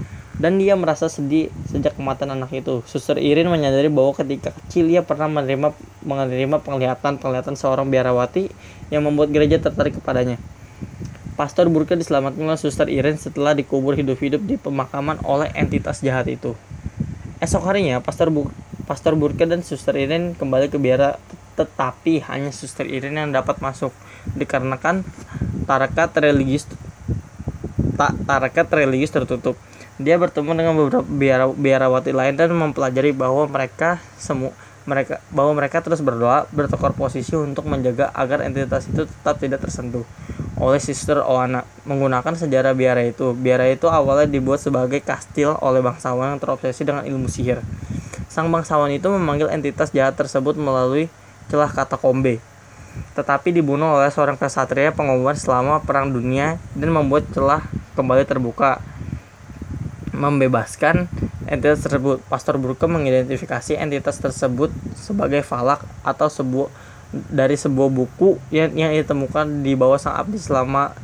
dan 0.42 0.56
dia 0.56 0.72
merasa 0.74 1.06
sedih 1.06 1.52
sejak 1.68 1.94
kematian 1.94 2.32
anak 2.32 2.50
itu. 2.50 2.80
Suster 2.88 3.20
Irin 3.20 3.46
menyadari 3.52 3.92
bahwa 3.92 4.10
ketika 4.16 4.50
kecil 4.50 4.88
ia 4.88 5.04
pernah 5.04 5.28
menerima 5.28 5.70
menerima 6.02 6.56
penglihatan-penglihatan 6.66 7.54
seorang 7.54 7.86
biarawati 7.92 8.48
yang 8.88 9.04
membuat 9.04 9.30
gereja 9.30 9.60
tertarik 9.62 9.98
kepadanya. 10.00 10.40
Pastor 11.42 11.66
Burke 11.66 11.98
diselamatkan 11.98 12.46
oleh 12.46 12.54
Suster 12.54 12.86
Irin 12.86 13.18
setelah 13.18 13.50
dikubur 13.50 13.98
hidup-hidup 13.98 14.46
di 14.46 14.54
pemakaman 14.54 15.18
oleh 15.26 15.50
entitas 15.58 15.98
jahat 15.98 16.30
itu. 16.30 16.54
Esok 17.42 17.66
harinya, 17.66 17.98
Pastor, 17.98 18.30
Bu 18.30 18.46
Pastor 18.86 19.18
Burke 19.18 19.42
dan 19.42 19.66
Suster 19.66 19.98
Irin 19.98 20.38
kembali 20.38 20.70
ke 20.70 20.78
biara 20.78 21.18
tetapi 21.58 22.22
hanya 22.30 22.54
Suster 22.54 22.86
Irin 22.86 23.18
yang 23.18 23.34
dapat 23.34 23.58
masuk 23.58 23.90
dikarenakan 24.38 25.02
tarakat 25.66 26.14
religius 26.22 26.70
tak 27.98 28.14
tarakat 28.22 28.70
religius 28.78 29.10
tertutup. 29.10 29.58
Dia 29.98 30.22
bertemu 30.22 30.54
dengan 30.54 30.78
beberapa 30.78 31.02
biara, 31.02 31.50
biarawati 31.50 32.14
lain 32.14 32.38
dan 32.38 32.54
mempelajari 32.54 33.10
bahwa 33.10 33.50
mereka 33.50 33.98
semua 34.14 34.54
mereka 34.86 35.18
bahwa 35.34 35.58
mereka 35.58 35.82
terus 35.82 35.98
berdoa 36.06 36.46
bertekor 36.54 36.94
posisi 36.94 37.34
untuk 37.34 37.66
menjaga 37.66 38.14
agar 38.14 38.46
entitas 38.46 38.86
itu 38.86 39.10
tetap 39.10 39.42
tidak 39.42 39.58
tersentuh 39.58 40.06
oleh 40.62 40.78
Sister 40.78 41.18
Oana 41.26 41.66
menggunakan 41.82 42.38
sejarah 42.38 42.70
biara 42.70 43.02
itu. 43.02 43.34
Biara 43.34 43.66
itu 43.66 43.90
awalnya 43.90 44.30
dibuat 44.30 44.62
sebagai 44.62 45.02
kastil 45.02 45.58
oleh 45.58 45.82
bangsawan 45.82 46.38
yang 46.38 46.38
terobsesi 46.38 46.86
dengan 46.86 47.02
ilmu 47.02 47.26
sihir. 47.26 47.58
Sang 48.30 48.46
bangsawan 48.46 48.94
itu 48.94 49.10
memanggil 49.10 49.50
entitas 49.50 49.90
jahat 49.90 50.14
tersebut 50.14 50.54
melalui 50.54 51.10
celah 51.50 51.66
kata 51.66 51.98
kombe. 51.98 52.38
Tetapi 53.18 53.50
dibunuh 53.50 53.98
oleh 53.98 54.14
seorang 54.14 54.38
kesatria 54.38 54.94
pengobatan 54.94 55.34
selama 55.34 55.82
perang 55.82 56.14
dunia 56.14 56.62
dan 56.78 56.94
membuat 56.94 57.26
celah 57.34 57.66
kembali 57.98 58.22
terbuka 58.22 58.78
membebaskan 60.14 61.10
entitas 61.50 61.82
tersebut. 61.82 62.22
Pastor 62.30 62.54
Burke 62.62 62.86
mengidentifikasi 62.86 63.74
entitas 63.74 64.22
tersebut 64.22 64.70
sebagai 64.94 65.42
falak 65.42 65.82
atau 66.06 66.30
sebuah 66.30 66.70
dari 67.12 67.54
sebuah 67.60 67.92
buku 67.92 68.40
yang 68.48 68.72
yang 68.72 68.92
ditemukan 68.96 69.60
di 69.60 69.76
bawah 69.76 70.00
sang 70.00 70.16
abdi 70.16 70.40
selama 70.40 70.96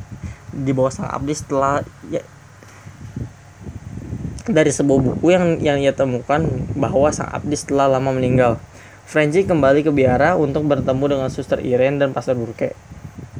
di 0.49 0.73
bawah 0.73 0.89
sang 0.89 1.05
abdi 1.05 1.37
setelah 1.37 1.85
ya, 2.09 2.25
dari 4.49 4.73
sebuah 4.73 4.99
buku 4.99 5.25
yang 5.29 5.61
yang 5.61 5.77
ia 5.77 5.93
temukan 5.93 6.41
bahwa 6.73 7.13
sang 7.13 7.29
abdi 7.29 7.53
setelah 7.53 7.85
lama 7.85 8.09
meninggal. 8.09 8.57
Frenzy 9.09 9.41
kembali 9.45 9.81
ke 9.81 9.89
biara 9.89 10.37
untuk 10.37 10.69
bertemu 10.69 11.17
dengan 11.17 11.29
Suster 11.33 11.57
Irene 11.65 11.97
dan 11.97 12.13
Pastor 12.13 12.37
Burke. 12.37 12.77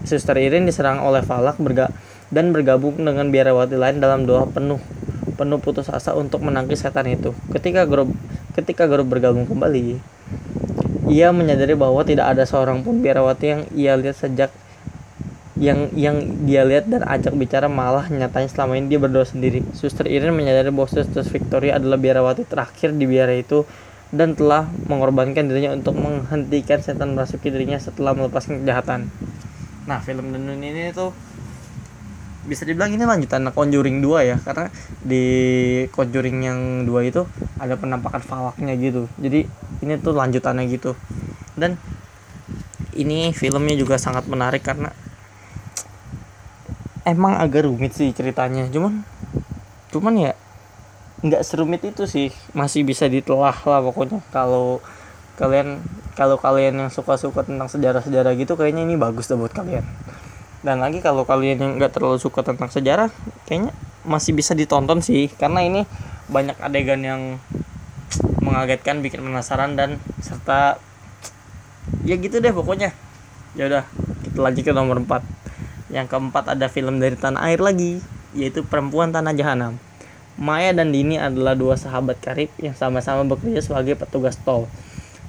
Suster 0.01 0.33
Irene 0.37 0.65
diserang 0.65 1.01
oleh 1.05 1.21
Falak 1.21 1.61
berga 1.61 1.93
dan 2.33 2.49
bergabung 2.49 2.97
dengan 2.97 3.29
biarawati 3.29 3.77
lain 3.77 4.01
dalam 4.01 4.25
doa 4.25 4.49
penuh 4.49 4.81
penuh 5.37 5.61
putus 5.61 5.87
asa 5.93 6.17
untuk 6.17 6.41
menangkis 6.41 6.81
setan 6.81 7.05
itu. 7.09 7.37
Ketika 7.53 7.85
grup 7.85 8.09
ketika 8.57 8.89
grup 8.89 9.09
bergabung 9.13 9.45
kembali, 9.45 10.01
ia 11.09 11.33
menyadari 11.33 11.73
bahwa 11.73 12.05
tidak 12.05 12.31
ada 12.37 12.45
seorang 12.45 12.85
pun 12.85 13.01
biarawati 13.01 13.45
yang 13.49 13.61
ia 13.73 13.93
lihat 13.97 14.15
sejak 14.15 14.53
yang 15.59 15.91
yang 15.91 16.47
dia 16.47 16.63
lihat 16.63 16.87
dan 16.87 17.03
ajak 17.03 17.35
bicara 17.35 17.67
malah 17.67 18.07
nyatanya 18.07 18.47
selama 18.47 18.79
ini 18.79 18.87
dia 18.87 18.99
berdoa 19.01 19.27
sendiri. 19.27 19.65
Suster 19.75 20.07
Irin 20.07 20.31
menyadari 20.31 20.71
bahwa 20.71 20.87
Suster 20.87 21.25
Victoria 21.27 21.75
adalah 21.75 21.99
biarawati 21.99 22.47
terakhir 22.47 22.95
di 22.95 23.03
biara 23.03 23.35
itu 23.35 23.67
dan 24.09 24.33
telah 24.39 24.71
mengorbankan 24.87 25.51
dirinya 25.51 25.75
untuk 25.75 25.99
menghentikan 25.99 26.79
setan 26.79 27.13
merasuki 27.13 27.51
dirinya 27.51 27.77
setelah 27.77 28.15
melepaskan 28.15 28.63
kejahatan. 28.63 29.11
Nah, 29.85 29.99
film 29.99 30.31
Denun 30.31 30.63
ini 30.63 30.95
tuh 30.95 31.11
bisa 32.49 32.65
dibilang 32.65 32.89
ini 32.89 33.03
lanjutan 33.03 33.45
Conjuring 33.51 34.01
2 34.01 34.29
ya 34.31 34.37
karena 34.41 34.71
di 35.03 35.23
Conjuring 35.93 36.37
yang 36.41 36.59
dua 36.87 37.05
itu 37.05 37.27
ada 37.61 37.77
penampakan 37.77 38.23
falaknya 38.23 38.73
gitu 38.79 39.05
jadi 39.21 39.45
ini 39.79 39.99
tuh 39.99 40.15
lanjutannya 40.15 40.67
gitu. 40.67 40.95
Dan 41.55 41.79
ini 42.95 43.31
filmnya 43.31 43.75
juga 43.79 43.95
sangat 43.95 44.27
menarik 44.27 44.63
karena 44.63 44.91
emang 47.07 47.39
agak 47.39 47.67
rumit 47.67 47.95
sih 47.95 48.11
ceritanya. 48.11 48.67
Cuman 48.67 49.03
cuman 49.89 50.13
ya 50.19 50.33
nggak 51.23 51.43
serumit 51.43 51.81
itu 51.83 52.03
sih. 52.05 52.31
Masih 52.51 52.83
bisa 52.83 53.07
ditelah 53.07 53.55
lah 53.55 53.79
pokoknya. 53.83 54.19
Kalau 54.31 54.83
kalian 55.39 55.79
kalau 56.19 56.35
kalian 56.35 56.75
yang 56.83 56.91
suka-suka 56.91 57.47
tentang 57.47 57.71
sejarah-sejarah 57.71 58.35
gitu 58.35 58.59
kayaknya 58.59 58.83
ini 58.83 58.99
bagus 58.99 59.31
deh 59.31 59.39
buat 59.39 59.55
kalian. 59.55 59.87
Dan 60.59 60.83
lagi 60.83 60.99
kalau 60.99 61.23
kalian 61.23 61.55
yang 61.55 61.71
nggak 61.79 61.95
terlalu 61.95 62.19
suka 62.19 62.43
tentang 62.43 62.67
sejarah 62.67 63.07
kayaknya 63.47 63.71
masih 64.03 64.35
bisa 64.35 64.51
ditonton 64.51 64.99
sih. 64.99 65.31
Karena 65.31 65.63
ini 65.63 65.87
banyak 66.27 66.59
adegan 66.59 66.99
yang 66.99 67.21
mengagetkan 68.49 69.05
bikin 69.05 69.21
penasaran 69.21 69.77
dan 69.77 70.01
serta 70.25 70.81
ya 72.01 72.17
gitu 72.17 72.41
deh 72.41 72.49
pokoknya. 72.49 72.91
Ya 73.53 73.69
udah 73.69 73.83
kita 74.25 74.41
lanjut 74.41 74.63
ke 74.65 74.73
nomor 74.73 74.97
4 75.05 75.39
yang 75.89 76.05
keempat 76.05 76.53
ada 76.53 76.69
film 76.69 77.01
dari 77.01 77.17
tanah 77.17 77.49
air 77.49 77.61
lagi 77.61 78.01
yaitu 78.33 78.61
perempuan 78.61 79.09
tanah 79.09 79.33
jahanam. 79.33 79.77
Maya 80.39 80.71
dan 80.71 80.95
Dini 80.95 81.19
adalah 81.19 81.51
dua 81.51 81.75
sahabat 81.75 82.15
karib 82.23 82.47
yang 82.63 82.71
sama-sama 82.71 83.27
bekerja 83.27 83.59
sebagai 83.59 83.99
petugas 83.99 84.39
tol. 84.39 84.71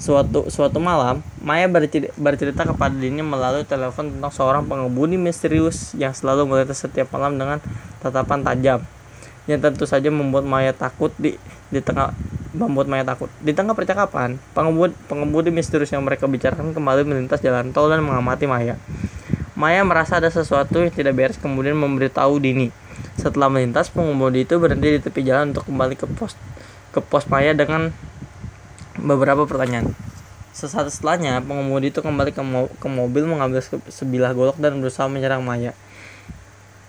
Suatu 0.01 0.47
suatu 0.49 0.79
malam, 0.79 1.21
Maya 1.43 1.67
bercerita, 1.67 2.15
bercerita 2.15 2.63
kepada 2.63 2.95
Dini 2.95 3.19
melalui 3.19 3.67
telepon 3.67 4.15
tentang 4.15 4.31
seorang 4.31 4.63
pengemudi 4.71 5.19
misterius 5.19 5.93
yang 5.99 6.15
selalu 6.15 6.47
melihat 6.47 6.79
setiap 6.79 7.11
malam 7.11 7.37
dengan 7.37 7.59
tatapan 7.99 8.47
tajam. 8.47 8.81
Yang 9.51 9.61
tentu 9.67 9.85
saja 9.91 10.09
membuat 10.15 10.47
Maya 10.47 10.71
takut 10.71 11.11
di 11.19 11.35
di 11.75 11.81
tengah 11.83 12.15
membuat 12.51 12.91
Maya 12.91 13.07
takut. 13.07 13.31
Di 13.43 13.55
tengah 13.55 13.79
percakapan, 13.79 14.37
pengemudi 14.53 14.95
pengemudi 15.07 15.51
misterius 15.55 15.95
yang 15.95 16.03
mereka 16.03 16.27
bicarakan 16.27 16.75
kembali 16.75 17.07
melintas 17.07 17.39
jalan 17.39 17.71
tol 17.71 17.87
dan 17.87 18.03
mengamati 18.03 18.51
Maya. 18.51 18.75
Maya 19.55 19.85
merasa 19.85 20.19
ada 20.19 20.33
sesuatu 20.33 20.81
yang 20.81 20.91
tidak 20.91 21.15
beres 21.15 21.39
kemudian 21.39 21.77
memberitahu 21.77 22.41
Dini. 22.41 22.73
Setelah 23.21 23.53
melintas, 23.53 23.93
pengemudi 23.93 24.49
itu 24.49 24.57
berhenti 24.57 24.97
di 24.97 25.01
tepi 25.01 25.21
jalan 25.21 25.53
untuk 25.53 25.69
kembali 25.69 25.95
ke 25.95 26.07
pos 26.17 26.33
ke 26.91 27.01
pos 27.05 27.29
Maya 27.29 27.55
dengan 27.55 27.95
beberapa 28.99 29.47
pertanyaan. 29.47 29.95
Sesaat 30.51 30.91
setelahnya, 30.91 31.39
pengemudi 31.45 31.95
itu 31.95 32.03
kembali 32.03 32.35
ke, 32.35 32.43
mo 32.43 32.67
ke 32.83 32.89
mobil 32.91 33.23
mengambil 33.29 33.63
sebilah 33.87 34.35
golok 34.35 34.59
dan 34.59 34.83
berusaha 34.83 35.07
menyerang 35.07 35.47
Maya. 35.47 35.77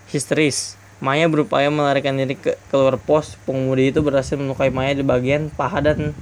Histeris, 0.09 0.80
Maya 1.01 1.25
berupaya 1.25 1.73
melarikan 1.73 2.13
diri 2.13 2.37
ke 2.37 2.61
keluar 2.69 3.01
pos. 3.01 3.33
Pengemudi 3.49 3.89
itu 3.89 4.05
berhasil 4.05 4.37
melukai 4.37 4.69
Maya 4.69 4.93
di 4.93 5.01
bagian 5.01 5.49
paha 5.49 5.81
dan 5.81 6.13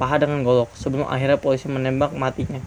paha 0.00 0.24
dengan 0.24 0.40
golok. 0.40 0.72
Sebelum 0.72 1.04
akhirnya 1.04 1.36
polisi 1.36 1.68
menembak 1.68 2.16
matinya. 2.16 2.64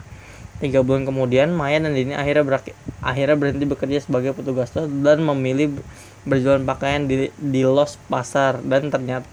Tiga 0.61 0.85
bulan 0.85 1.03
kemudian, 1.03 1.51
Maya 1.51 1.81
dan 1.81 1.97
Dini 1.97 2.15
akhirnya, 2.15 2.61
akhirnya 3.03 3.35
berhenti 3.35 3.65
bekerja 3.67 3.99
sebagai 3.99 4.31
petugas 4.31 4.71
dan 4.77 5.19
memilih 5.19 5.83
berjualan 6.23 6.63
pakaian 6.63 7.09
di, 7.09 7.27
di 7.35 7.61
los 7.67 7.99
pasar 8.07 8.63
dan 8.63 8.87
ternyata 8.87 9.27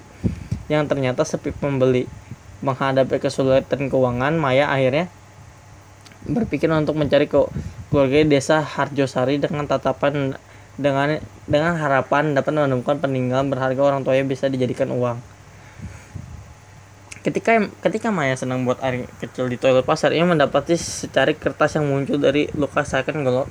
yang 0.66 0.88
ternyata 0.90 1.22
sepi 1.22 1.52
pembeli 1.52 2.08
menghadapi 2.64 3.22
kesulitan 3.22 3.86
keuangan, 3.92 4.34
Maya 4.40 4.72
akhirnya 4.72 5.12
berpikir 6.26 6.70
untuk 6.70 6.94
mencari 6.94 7.26
ke 7.26 7.38
keluarga 7.90 8.22
desa 8.24 8.62
Harjosari 8.62 9.42
dengan 9.42 9.66
tatapan 9.66 10.38
dengan 10.80 11.20
dengan 11.44 11.76
harapan 11.76 12.32
dapat 12.32 12.52
menemukan 12.54 12.96
peninggalan 12.96 13.52
berharga 13.52 13.80
orang 13.82 14.00
tuanya 14.06 14.24
bisa 14.24 14.48
dijadikan 14.48 14.88
uang. 14.88 15.20
Ketika 17.22 17.70
ketika 17.86 18.10
Maya 18.10 18.34
senang 18.34 18.66
buat 18.66 18.82
air 18.82 19.06
kecil 19.22 19.46
di 19.46 19.54
toilet 19.54 19.86
pasar, 19.86 20.10
ia 20.10 20.26
mendapati 20.26 20.74
secari 20.74 21.38
kertas 21.38 21.78
yang 21.78 21.86
muncul 21.86 22.18
dari 22.18 22.50
luka 22.58 22.82
sayatan 22.82 23.22
golok 23.22 23.46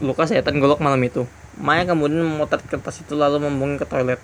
luka 0.00 0.24
sayatan 0.24 0.56
golok 0.56 0.80
malam 0.80 1.00
itu. 1.04 1.28
Maya 1.60 1.84
kemudian 1.84 2.24
memotret 2.24 2.64
kertas 2.64 3.04
itu 3.04 3.12
lalu 3.12 3.44
membuang 3.44 3.76
ke 3.76 3.84
toilet. 3.84 4.20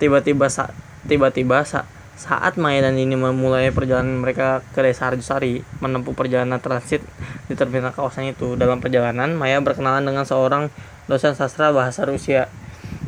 Tiba-tiba 0.00 0.48
saat 0.48 0.72
tiba-tiba 1.04 1.68
saat 1.68 1.84
saat 2.14 2.54
Maya 2.54 2.86
dan 2.86 2.94
ini 2.94 3.18
memulai 3.18 3.74
perjalanan 3.74 4.22
mereka 4.22 4.62
ke 4.70 4.80
desa 4.86 5.10
Arjusari, 5.10 5.66
menempuh 5.82 6.14
perjalanan 6.14 6.62
transit 6.62 7.02
di 7.50 7.54
terminal 7.58 7.90
kawasan 7.90 8.30
itu. 8.30 8.54
Dalam 8.54 8.78
perjalanan, 8.78 9.34
Maya 9.34 9.58
berkenalan 9.58 10.06
dengan 10.06 10.22
seorang 10.22 10.70
dosen 11.10 11.34
sastra 11.34 11.74
bahasa 11.74 12.06
Rusia. 12.06 12.46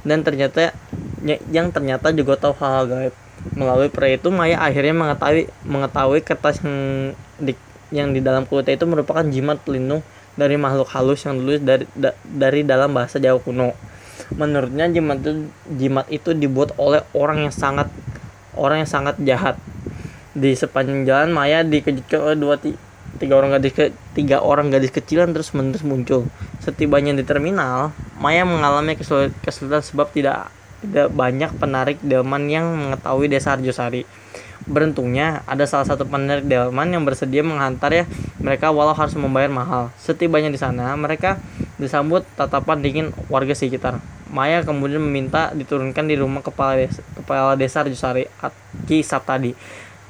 Dan 0.02 0.26
ternyata 0.26 0.74
yang 1.50 1.74
ternyata 1.74 2.14
juga 2.14 2.38
tahu 2.38 2.54
hal-hal 2.62 2.86
gaib 2.86 3.14
melalui 3.54 3.90
pria 3.90 4.18
itu 4.18 4.28
Maya 4.34 4.58
akhirnya 4.58 4.94
mengetahui 4.94 5.46
mengetahui 5.62 6.20
kertas 6.26 6.58
yang 6.62 6.78
di 7.38 7.52
yang 7.94 8.10
di 8.10 8.18
dalam 8.18 8.42
kulitnya 8.42 8.74
itu 8.74 8.86
merupakan 8.86 9.22
jimat 9.22 9.62
pelindung 9.62 10.02
dari 10.34 10.58
makhluk 10.58 10.90
halus 10.90 11.22
yang 11.22 11.38
dulu 11.38 11.62
dari 11.62 11.86
da, 11.94 12.10
dari 12.26 12.66
dalam 12.66 12.90
bahasa 12.90 13.22
Jawa 13.22 13.38
kuno. 13.38 13.70
Menurutnya 14.34 14.90
jimat 14.90 15.22
itu 15.22 15.32
jimat 15.78 16.06
itu 16.10 16.34
dibuat 16.34 16.74
oleh 16.76 17.06
orang 17.14 17.46
yang 17.46 17.54
sangat 17.54 17.86
orang 18.56 18.82
yang 18.84 18.90
sangat 18.90 19.16
jahat. 19.22 19.56
Di 20.36 20.52
sepanjang 20.52 21.08
jalan 21.08 21.32
Maya 21.32 21.64
dikejutkan 21.64 22.20
oleh 22.20 22.36
dua 22.36 22.60
tiga 23.16 23.34
orang 23.40 23.56
gadis 23.56 23.72
ke, 23.72 23.84
tiga 24.12 24.44
orang 24.44 24.68
gadis 24.68 24.92
kecilan 24.92 25.32
terus 25.32 25.56
menerus 25.56 25.80
muncul. 25.80 26.28
Setibanya 26.60 27.16
di 27.16 27.24
terminal, 27.24 27.96
Maya 28.20 28.44
mengalami 28.44 28.96
kesulitan 28.96 29.80
sebab 29.80 30.12
tidak 30.12 30.52
tidak 30.84 31.08
banyak 31.12 31.50
penarik 31.56 31.96
delman 32.04 32.52
yang 32.52 32.68
mengetahui 32.68 33.32
desa 33.32 33.56
Arjosari. 33.56 34.04
Beruntungnya 34.66 35.46
ada 35.46 35.62
salah 35.64 35.86
satu 35.86 36.04
penarik 36.04 36.44
delman 36.44 36.90
yang 36.90 37.06
bersedia 37.06 37.40
menghantar 37.40 37.94
ya 37.94 38.04
mereka 38.42 38.74
walau 38.74 38.92
harus 38.92 39.14
membayar 39.14 39.48
mahal. 39.48 39.94
Setibanya 39.96 40.50
di 40.50 40.58
sana, 40.58 40.92
mereka 40.98 41.38
disambut 41.80 42.26
tatapan 42.36 42.82
dingin 42.82 43.06
warga 43.30 43.54
sekitar. 43.54 44.02
Maya 44.26 44.62
kemudian 44.66 44.98
meminta 44.98 45.54
diturunkan 45.54 46.10
di 46.10 46.18
rumah 46.18 46.42
kepala 46.42 46.74
desa, 46.74 47.00
kepala 47.14 47.54
desa 47.54 47.86
Arjosari 47.86 48.26
Ki 48.90 49.02
Saptadi 49.02 49.54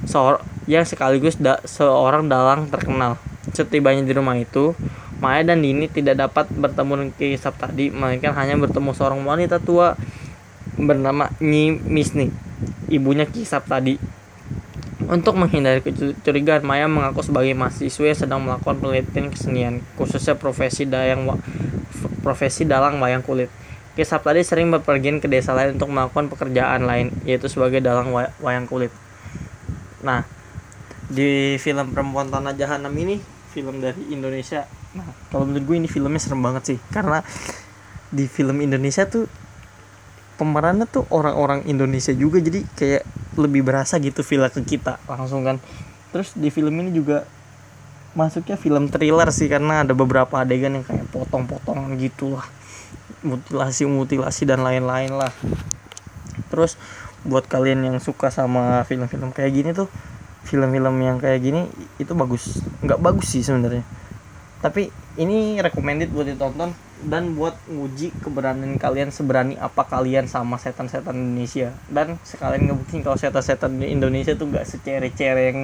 seor 0.04 0.44
yang 0.68 0.84
sekaligus 0.84 1.40
da 1.40 1.56
seorang 1.64 2.28
dalang 2.28 2.68
terkenal. 2.68 3.16
Setibanya 3.56 4.04
di 4.04 4.12
rumah 4.12 4.36
itu, 4.36 4.76
Maya 5.22 5.40
dan 5.40 5.64
Dini 5.64 5.88
tidak 5.88 6.20
dapat 6.20 6.52
bertemu 6.52 6.92
dengan 6.92 7.12
Ki 7.16 7.38
Saptadi, 7.40 7.88
melainkan 7.88 8.36
hanya 8.36 8.60
bertemu 8.60 8.92
seorang 8.92 9.24
wanita 9.24 9.56
tua 9.62 9.96
bernama 10.76 11.32
Nyi 11.40 11.80
Misni, 11.80 12.28
ibunya 12.92 13.24
Ki 13.24 13.48
Saptadi. 13.48 13.96
Untuk 15.06 15.38
menghindari 15.38 15.80
kecurigaan, 15.86 16.66
Maya 16.66 16.90
mengaku 16.90 17.22
sebagai 17.22 17.54
mahasiswa 17.54 18.04
yang 18.10 18.18
sedang 18.18 18.40
melakukan 18.42 18.82
penelitian 18.82 19.30
kesenian, 19.30 19.74
khususnya 19.94 20.34
profesi 20.34 20.82
dayang 20.84 21.30
profesi 22.26 22.66
dalang 22.66 22.98
wayang 22.98 23.22
kulit. 23.22 23.48
Ki 23.96 24.04
Saptadi 24.04 24.44
sering 24.44 24.68
berpergian 24.68 25.24
ke 25.24 25.26
desa 25.26 25.56
lain 25.56 25.80
untuk 25.80 25.88
melakukan 25.88 26.28
pekerjaan 26.28 26.84
lain, 26.84 27.16
yaitu 27.24 27.48
sebagai 27.48 27.80
dalang 27.80 28.12
wayang 28.12 28.68
kulit. 28.68 28.92
Nah, 30.04 30.28
di 31.08 31.56
film 31.56 31.96
Perempuan 31.96 32.28
Tanah 32.28 32.52
Jahanam 32.52 32.92
ini 32.92 33.16
film 33.56 33.80
dari 33.80 34.12
Indonesia. 34.12 34.68
Nah, 34.92 35.08
kalau 35.32 35.48
menurut 35.48 35.64
gue 35.64 35.76
ini 35.80 35.88
filmnya 35.88 36.20
serem 36.20 36.44
banget 36.44 36.76
sih 36.76 36.78
karena 36.92 37.24
di 38.12 38.28
film 38.28 38.60
Indonesia 38.60 39.08
tuh 39.08 39.24
pemerannya 40.36 40.84
tuh 40.84 41.08
orang-orang 41.08 41.64
Indonesia 41.64 42.12
juga 42.12 42.36
jadi 42.36 42.68
kayak 42.76 43.02
lebih 43.40 43.64
berasa 43.64 43.96
gitu 43.96 44.20
film 44.20 44.44
ke 44.52 44.60
kita 44.76 45.00
langsung 45.08 45.40
kan. 45.40 45.56
Terus 46.12 46.36
di 46.36 46.52
film 46.52 46.76
ini 46.84 46.92
juga 46.92 47.24
masuknya 48.12 48.60
film 48.60 48.92
thriller 48.92 49.28
sih 49.32 49.48
karena 49.48 49.84
ada 49.84 49.92
beberapa 49.96 50.40
adegan 50.40 50.76
yang 50.80 50.84
kayak 50.84 51.08
potong-potongan 51.12 51.96
gitu 52.00 52.36
lah 52.36 52.48
mutilasi 53.26 53.84
mutilasi 53.90 54.46
dan 54.46 54.62
lain-lain 54.62 55.10
lah. 55.10 55.34
Terus 56.48 56.78
buat 57.26 57.50
kalian 57.50 57.82
yang 57.82 57.98
suka 57.98 58.30
sama 58.30 58.86
film-film 58.86 59.34
kayak 59.34 59.50
gini 59.50 59.70
tuh 59.74 59.90
film-film 60.46 60.94
yang 61.02 61.18
kayak 61.18 61.42
gini 61.42 61.66
itu 61.98 62.14
bagus. 62.14 62.62
Nggak 62.86 63.02
bagus 63.02 63.34
sih 63.34 63.42
sebenarnya. 63.42 63.82
Tapi 64.62 64.88
ini 65.18 65.58
recommended 65.60 66.14
buat 66.14 66.30
ditonton 66.30 66.72
dan 67.04 67.36
buat 67.36 67.58
nguji 67.68 68.14
keberanian 68.24 68.80
kalian 68.80 69.12
seberani 69.12 69.60
apa 69.60 69.84
kalian 69.84 70.30
sama 70.30 70.56
setan-setan 70.56 71.12
Indonesia. 71.12 71.74
Dan 71.90 72.16
sekalian 72.22 72.72
ngebuktiin 72.72 73.02
kalau 73.04 73.18
setan-setan 73.18 73.76
Indonesia 73.82 74.32
tuh 74.38 74.48
nggak 74.48 74.64
secere-cere 74.64 75.52
yang 75.52 75.60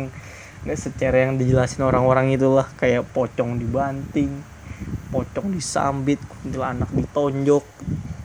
nggak 0.62 0.78
secere 0.78 1.24
yang 1.24 1.38
dijelasin 1.38 1.86
orang-orang 1.86 2.34
itulah. 2.34 2.66
Kayak 2.76 3.08
pocong 3.14 3.56
dibanting 3.62 4.51
pocong 5.12 5.52
disambit 5.52 6.18
kuntilanak 6.24 6.88
ditonjok 6.92 7.64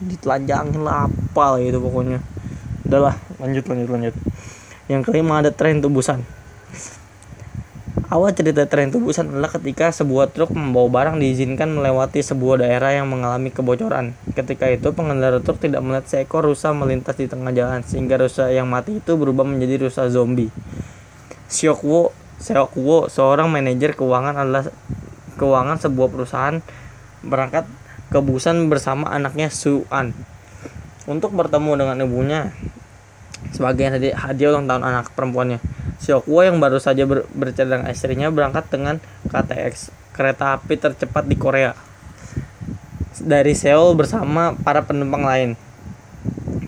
ditelanjangin 0.04 0.80
lah 0.82 1.10
apa 1.10 1.60
gitu 1.60 1.78
pokoknya 1.82 2.22
udahlah 2.88 3.16
lanjut 3.42 3.64
lanjut 3.68 3.88
lanjut 3.90 4.14
yang 4.88 5.02
kelima 5.04 5.44
ada 5.44 5.52
tren 5.52 5.84
tubusan 5.84 6.24
Awal 8.08 8.32
cerita 8.32 8.64
tren 8.64 8.88
tubusan 8.88 9.28
adalah 9.28 9.52
ketika 9.52 9.92
sebuah 9.92 10.32
truk 10.32 10.56
membawa 10.56 10.88
barang 10.88 11.20
diizinkan 11.20 11.76
melewati 11.76 12.24
sebuah 12.24 12.64
daerah 12.64 12.96
yang 12.96 13.12
mengalami 13.12 13.52
kebocoran. 13.52 14.16
Ketika 14.32 14.64
itu 14.72 14.96
pengendara 14.96 15.44
truk 15.44 15.60
tidak 15.60 15.84
melihat 15.84 16.08
seekor 16.08 16.40
rusa 16.40 16.72
melintas 16.72 17.20
di 17.20 17.28
tengah 17.28 17.52
jalan 17.52 17.84
sehingga 17.84 18.16
rusa 18.16 18.48
yang 18.48 18.64
mati 18.64 19.04
itu 19.04 19.12
berubah 19.12 19.44
menjadi 19.44 19.84
rusa 19.84 20.08
zombie. 20.08 20.48
Seokwo, 21.52 22.16
Seokwo, 22.40 23.12
seorang 23.12 23.52
manajer 23.52 23.92
keuangan 23.92 24.40
adalah 24.40 24.64
keuangan 25.38 25.78
sebuah 25.78 26.08
perusahaan 26.10 26.58
berangkat 27.22 27.64
ke 28.10 28.18
Busan 28.18 28.66
bersama 28.66 29.08
anaknya 29.14 29.48
Suan 29.52 30.12
untuk 31.06 31.32
bertemu 31.32 31.72
dengan 31.78 31.96
ibunya 32.02 32.40
sebagai 33.54 33.88
hadiah 34.12 34.50
ulang 34.50 34.66
tahun 34.66 34.82
anak 34.82 35.14
perempuannya. 35.14 35.62
Xiokwo 35.98 36.42
yang 36.42 36.58
baru 36.58 36.82
saja 36.82 37.06
ber 37.06 37.26
bercerita 37.30 37.78
dengan 37.78 37.90
istrinya 37.90 38.28
berangkat 38.30 38.70
dengan 38.70 38.98
KTX 39.30 39.94
kereta 40.14 40.58
api 40.58 40.74
tercepat 40.74 41.26
di 41.30 41.38
Korea 41.38 41.74
dari 43.18 43.54
Seoul 43.54 43.98
bersama 43.98 44.54
para 44.58 44.82
penumpang 44.86 45.26
lain. 45.26 45.50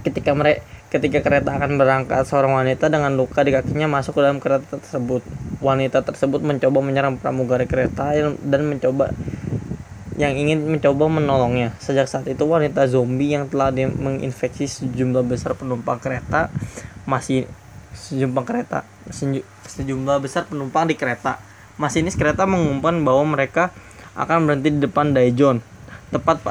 Ketika 0.03 0.35
mereka 0.35 0.67
ketika 0.91 1.23
kereta 1.23 1.55
akan 1.55 1.79
berangkat, 1.79 2.27
seorang 2.27 2.61
wanita 2.61 2.91
dengan 2.91 3.15
luka 3.15 3.47
di 3.47 3.55
kakinya 3.55 3.87
masuk 3.87 4.19
ke 4.19 4.21
dalam 4.27 4.43
kereta 4.43 4.77
tersebut. 4.77 5.23
Wanita 5.63 6.03
tersebut 6.03 6.43
mencoba 6.43 6.79
menyerang 6.83 7.17
pramugari 7.17 7.71
kereta 7.71 8.11
dan 8.43 8.61
mencoba 8.67 9.15
yang 10.19 10.37
ingin 10.37 10.67
mencoba 10.67 11.09
menolongnya. 11.09 11.73
Sejak 11.81 12.11
saat 12.11 12.29
itu 12.29 12.45
wanita 12.45 12.85
zombie 12.91 13.33
yang 13.33 13.49
telah 13.49 13.73
menginfeksi 13.73 14.69
sejumlah 14.69 15.25
besar 15.25 15.57
penumpang 15.57 15.97
kereta 15.97 16.53
masih 17.09 17.49
sejumlah 17.97 18.45
kereta 18.45 18.85
sejumlah 19.71 20.17
besar 20.23 20.47
penumpang 20.47 20.91
di 20.91 20.95
kereta. 20.99 21.39
Masinis 21.81 22.19
kereta 22.19 22.45
mengumumkan 22.45 23.01
bahwa 23.01 23.39
mereka 23.39 23.73
akan 24.19 24.45
berhenti 24.45 24.69
di 24.75 24.81
depan 24.85 25.17
Daejeon, 25.17 25.65
tepat 26.13 26.43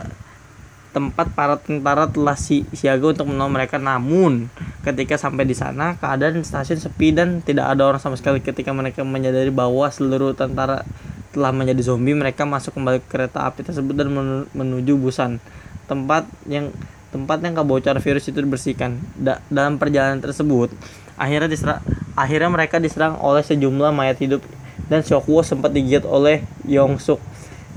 tempat 1.00 1.32
para 1.32 1.56
tentara 1.56 2.12
telah 2.12 2.36
si 2.36 2.68
siaga 2.76 3.16
untuk 3.16 3.32
menolong 3.32 3.56
mereka. 3.56 3.80
Namun, 3.80 4.52
ketika 4.84 5.16
sampai 5.16 5.48
di 5.48 5.56
sana, 5.56 5.96
keadaan 5.96 6.44
stasiun 6.44 6.84
sepi 6.84 7.16
dan 7.16 7.40
tidak 7.40 7.72
ada 7.72 7.88
orang 7.88 8.04
sama 8.04 8.20
sekali. 8.20 8.44
Ketika 8.44 8.76
mereka 8.76 9.08
menyadari 9.08 9.48
bahwa 9.48 9.88
seluruh 9.88 10.36
tentara 10.36 10.84
telah 11.32 11.56
menjadi 11.56 11.96
zombie, 11.96 12.12
mereka 12.12 12.44
masuk 12.44 12.76
kembali 12.76 13.00
ke 13.00 13.08
kereta 13.08 13.48
api 13.48 13.64
tersebut 13.64 13.96
dan 13.96 14.12
menuju 14.52 15.00
Busan, 15.00 15.40
tempat 15.88 16.28
yang 16.44 16.76
tempat 17.16 17.42
yang 17.42 17.56
kebocor 17.56 17.96
virus 18.04 18.28
itu 18.28 18.44
dibersihkan. 18.44 19.00
Da 19.16 19.40
dalam 19.48 19.80
perjalanan 19.80 20.20
tersebut, 20.20 20.76
akhirnya 21.16 21.48
diserang, 21.48 21.80
akhirnya 22.20 22.52
mereka 22.52 22.76
diserang 22.84 23.16
oleh 23.24 23.40
sejumlah 23.40 23.96
mayat 23.96 24.20
hidup 24.20 24.44
dan 24.92 25.00
Shokwo 25.00 25.40
sempat 25.48 25.72
digigit 25.72 26.04
oleh 26.04 26.44
Yongsuk 26.68 27.24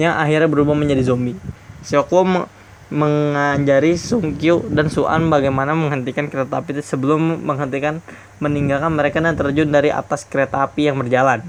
yang 0.00 0.16
akhirnya 0.16 0.48
berubah 0.48 0.74
menjadi 0.74 1.12
zombie. 1.12 1.36
Shokwo 1.84 2.48
me 2.92 3.08
mengajari 3.32 3.96
Sungkyu 3.96 4.68
dan 4.68 4.92
Suan 4.92 5.32
bagaimana 5.32 5.72
menghentikan 5.72 6.28
kereta 6.28 6.60
api 6.60 6.84
sebelum 6.84 7.40
menghentikan 7.40 8.04
meninggalkan 8.44 8.92
mereka 8.92 9.24
dan 9.24 9.32
terjun 9.32 9.72
dari 9.72 9.88
atas 9.88 10.28
kereta 10.28 10.60
api 10.68 10.92
yang 10.92 11.00
berjalan. 11.00 11.40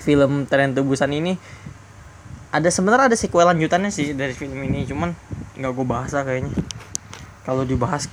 Film 0.00 0.48
Tren 0.48 0.72
Tubusan 0.72 1.12
ini 1.12 1.36
ada 2.50 2.66
sebenarnya 2.72 3.12
ada 3.12 3.18
sequel 3.20 3.46
lanjutannya 3.46 3.92
sih 3.94 4.16
dari 4.16 4.34
film 4.34 4.58
ini 4.64 4.82
cuman 4.88 5.14
nggak 5.54 5.70
gue 5.70 5.86
bahas 5.86 6.10
lah 6.16 6.26
kayaknya 6.26 6.50
kalau 7.46 7.62
dibahas 7.62 8.10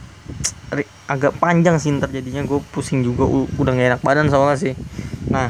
agak 1.07 1.39
panjang 1.39 1.79
sih 1.81 1.95
ntar 1.95 2.11
jadinya 2.11 2.43
gue 2.43 2.59
pusing 2.69 3.01
juga 3.01 3.23
udah 3.57 3.71
gak 3.73 3.87
enak 3.95 4.01
badan 4.03 4.27
soalnya 4.27 4.59
sih 4.59 4.73
nah 5.31 5.49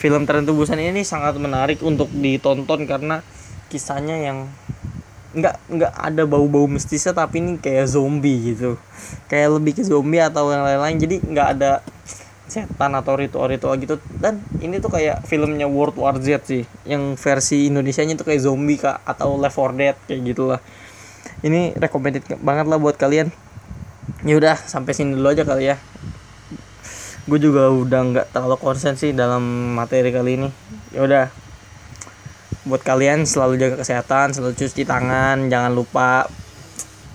film 0.00 0.26
Tren 0.26 0.48
Tubusan 0.48 0.82
ini 0.82 1.06
sangat 1.06 1.38
menarik 1.38 1.78
untuk 1.84 2.10
ditonton 2.10 2.88
karena 2.90 3.22
kisahnya 3.70 4.18
yang 4.18 4.50
nggak 5.34 5.56
nggak 5.72 5.92
ada 5.96 6.22
bau-bau 6.28 6.70
mistisnya 6.70 7.10
tapi 7.16 7.42
ini 7.42 7.58
kayak 7.58 7.90
zombie 7.90 8.54
gitu. 8.54 8.78
Kayak 9.26 9.58
lebih 9.58 9.72
ke 9.78 9.82
zombie 9.82 10.22
atau 10.22 10.52
yang 10.52 10.62
lain-lain 10.62 10.96
jadi 11.00 11.16
nggak 11.18 11.48
ada 11.58 11.70
setan 12.46 12.94
atau 12.94 13.18
ritual-ritual 13.18 13.74
gitu. 13.82 13.98
Dan 14.22 14.38
ini 14.62 14.78
tuh 14.78 14.94
kayak 14.94 15.26
filmnya 15.26 15.66
World 15.66 15.98
War 15.98 16.16
Z 16.22 16.46
sih 16.46 16.62
yang 16.86 17.18
versi 17.18 17.66
Indonesia 17.66 18.06
nya 18.06 18.14
tuh 18.14 18.26
kayak 18.30 18.42
zombie 18.46 18.78
kak 18.78 19.02
atau 19.02 19.34
Left 19.34 19.58
4 19.58 19.74
Dead 19.74 19.96
kayak 20.06 20.20
gitulah. 20.22 20.60
Ini 21.42 21.74
recommended 21.76 22.22
banget 22.40 22.66
lah 22.70 22.78
buat 22.78 22.94
kalian. 22.96 23.28
Ya 24.22 24.38
udah 24.38 24.56
sampai 24.56 24.94
sini 24.94 25.18
dulu 25.18 25.34
aja 25.34 25.42
kali 25.42 25.74
ya. 25.74 25.76
Gue 27.26 27.42
juga 27.42 27.68
udah 27.74 28.00
nggak 28.14 28.26
terlalu 28.30 28.56
konsen 28.62 28.94
sih 28.94 29.10
dalam 29.10 29.74
materi 29.74 30.14
kali 30.14 30.38
ini. 30.38 30.48
Ya 30.94 31.02
udah 31.02 31.24
buat 32.66 32.82
kalian 32.82 33.22
selalu 33.24 33.62
jaga 33.62 33.76
kesehatan 33.80 34.34
selalu 34.34 34.58
cuci 34.58 34.82
tangan 34.82 35.46
jangan 35.46 35.70
lupa 35.70 36.26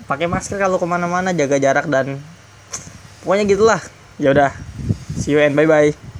pakai 0.08 0.26
masker 0.26 0.56
kalau 0.56 0.80
ke 0.80 0.86
mana-mana 0.88 1.36
jaga 1.36 1.60
jarak 1.60 1.86
dan 1.86 2.18
pokoknya 3.22 3.44
gitulah. 3.46 3.80
Ya 4.20 4.32
udah 4.32 4.52
see 5.16 5.36
you 5.36 5.40
and 5.40 5.56
bye 5.56 5.68
bye 5.68 6.11